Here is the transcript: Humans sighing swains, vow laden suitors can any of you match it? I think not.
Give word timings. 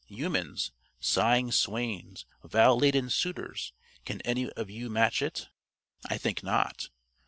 Humans 0.07 0.71
sighing 0.99 1.51
swains, 1.51 2.25
vow 2.43 2.73
laden 2.73 3.07
suitors 3.11 3.71
can 4.03 4.19
any 4.21 4.49
of 4.53 4.67
you 4.67 4.89
match 4.89 5.21
it? 5.21 5.47
I 6.09 6.17
think 6.17 6.41
not. 6.41 6.89